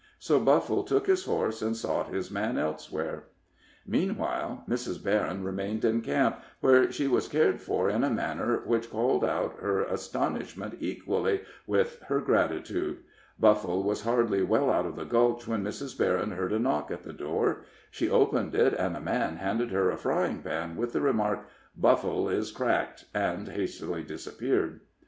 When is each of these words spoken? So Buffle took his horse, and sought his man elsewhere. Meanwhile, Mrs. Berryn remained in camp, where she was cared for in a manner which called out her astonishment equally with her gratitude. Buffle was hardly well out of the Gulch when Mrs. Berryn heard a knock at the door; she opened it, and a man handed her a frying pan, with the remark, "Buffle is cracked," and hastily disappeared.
So 0.17 0.39
Buffle 0.39 0.81
took 0.81 1.05
his 1.05 1.25
horse, 1.25 1.61
and 1.61 1.77
sought 1.77 2.07
his 2.11 2.31
man 2.31 2.57
elsewhere. 2.57 3.25
Meanwhile, 3.85 4.63
Mrs. 4.67 4.99
Berryn 5.03 5.43
remained 5.43 5.85
in 5.85 6.01
camp, 6.01 6.39
where 6.59 6.91
she 6.91 7.07
was 7.07 7.27
cared 7.27 7.61
for 7.61 7.87
in 7.87 8.03
a 8.03 8.09
manner 8.09 8.63
which 8.65 8.89
called 8.89 9.23
out 9.23 9.59
her 9.59 9.83
astonishment 9.83 10.73
equally 10.79 11.41
with 11.67 11.99
her 12.07 12.19
gratitude. 12.19 12.97
Buffle 13.39 13.83
was 13.83 14.01
hardly 14.01 14.41
well 14.41 14.71
out 14.71 14.87
of 14.87 14.95
the 14.95 15.05
Gulch 15.05 15.47
when 15.47 15.63
Mrs. 15.63 15.95
Berryn 15.95 16.31
heard 16.31 16.51
a 16.53 16.57
knock 16.57 16.89
at 16.89 17.03
the 17.03 17.13
door; 17.13 17.63
she 17.91 18.09
opened 18.09 18.55
it, 18.55 18.73
and 18.73 18.97
a 18.97 19.01
man 19.01 19.35
handed 19.35 19.69
her 19.69 19.91
a 19.91 19.97
frying 19.97 20.41
pan, 20.41 20.77
with 20.77 20.93
the 20.93 21.01
remark, 21.01 21.47
"Buffle 21.77 22.27
is 22.27 22.49
cracked," 22.51 23.05
and 23.13 23.49
hastily 23.49 24.01
disappeared. 24.01 24.79